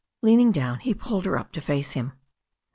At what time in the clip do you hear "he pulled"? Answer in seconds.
0.79-1.25